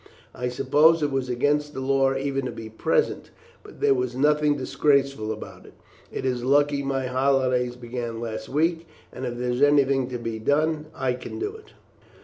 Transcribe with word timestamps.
I 0.33 0.49
suppose 0.49 1.03
it 1.03 1.11
was 1.11 1.29
against 1.29 1.75
the 1.75 1.79
law 1.79 2.15
even 2.17 2.45
to 2.47 2.51
be 2.51 2.69
present, 2.71 3.29
but 3.61 3.81
there 3.81 3.93
was 3.93 4.15
nothing 4.15 4.57
disgraceful 4.57 5.31
about 5.31 5.67
it. 5.67 5.73
It 6.11 6.25
is 6.25 6.43
lucky 6.43 6.81
my 6.81 7.05
holidays 7.05 7.75
began 7.75 8.19
last 8.19 8.49
week, 8.49 8.87
and 9.13 9.27
if 9.27 9.37
there 9.37 9.51
is 9.51 9.61
anything 9.61 10.07
to 10.07 10.17
be 10.17 10.39
done 10.39 10.87
I 10.95 11.13
can 11.13 11.37
do 11.37 11.55
it." 11.55 11.73